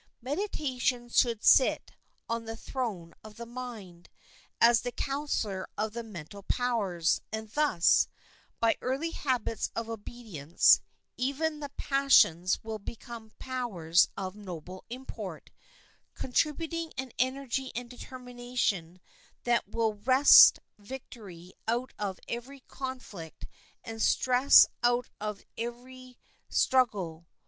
Meditation 0.23 1.09
should 1.09 1.43
sit 1.43 1.91
on 2.27 2.45
the 2.45 2.57
throne 2.57 3.13
of 3.23 3.35
the 3.35 3.45
mind 3.45 4.09
as 4.59 4.81
the 4.81 4.91
counselor 4.91 5.67
of 5.77 5.93
the 5.93 6.01
mental 6.01 6.41
powers; 6.41 7.21
and 7.31 7.51
thus, 7.51 8.07
by 8.59 8.75
early 8.81 9.11
habits 9.11 9.69
of 9.75 9.87
obedience, 9.91 10.81
even 11.17 11.59
the 11.59 11.69
passions 11.77 12.63
will 12.63 12.79
become 12.79 13.33
powers 13.37 14.09
of 14.17 14.35
noble 14.35 14.83
import, 14.89 15.51
contributing 16.15 16.91
an 16.97 17.11
energy 17.19 17.71
and 17.75 17.87
determination 17.87 18.99
that 19.43 19.67
will 19.67 19.93
wrest 19.93 20.57
victory 20.79 21.53
out 21.67 21.93
of 21.99 22.19
every 22.27 22.61
conflict 22.61 23.45
and 23.83 24.01
success 24.01 24.65
out 24.81 25.09
of 25.19 25.43
every 25.59 26.17
struggle. 26.49 27.27